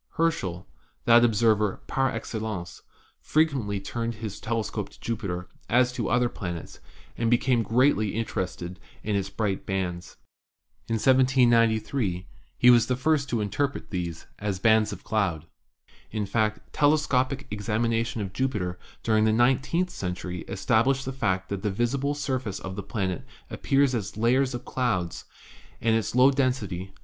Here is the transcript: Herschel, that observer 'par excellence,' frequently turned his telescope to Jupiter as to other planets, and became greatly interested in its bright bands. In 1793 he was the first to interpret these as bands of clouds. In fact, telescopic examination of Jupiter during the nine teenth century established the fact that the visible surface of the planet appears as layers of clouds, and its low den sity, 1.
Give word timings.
Herschel, 0.13 0.67
that 1.05 1.23
observer 1.23 1.79
'par 1.85 2.09
excellence,' 2.09 2.81
frequently 3.19 3.79
turned 3.79 4.15
his 4.15 4.39
telescope 4.39 4.89
to 4.89 4.99
Jupiter 4.99 5.47
as 5.69 5.91
to 5.93 6.09
other 6.09 6.27
planets, 6.27 6.79
and 7.15 7.29
became 7.29 7.61
greatly 7.61 8.15
interested 8.15 8.79
in 9.03 9.15
its 9.15 9.29
bright 9.29 9.63
bands. 9.67 10.17
In 10.89 10.95
1793 10.95 12.25
he 12.57 12.69
was 12.71 12.87
the 12.87 12.95
first 12.95 13.29
to 13.29 13.41
interpret 13.41 13.91
these 13.91 14.25
as 14.39 14.57
bands 14.57 14.91
of 14.91 15.03
clouds. 15.03 15.45
In 16.09 16.25
fact, 16.25 16.73
telescopic 16.73 17.45
examination 17.51 18.21
of 18.23 18.33
Jupiter 18.33 18.79
during 19.03 19.25
the 19.25 19.31
nine 19.31 19.61
teenth 19.61 19.91
century 19.91 20.41
established 20.47 21.05
the 21.05 21.13
fact 21.13 21.47
that 21.49 21.61
the 21.61 21.69
visible 21.69 22.15
surface 22.15 22.57
of 22.59 22.75
the 22.75 22.81
planet 22.81 23.23
appears 23.51 23.93
as 23.93 24.17
layers 24.17 24.55
of 24.55 24.65
clouds, 24.65 25.25
and 25.79 25.95
its 25.95 26.15
low 26.15 26.31
den 26.31 26.53
sity, 26.53 26.87
1. 26.87 26.93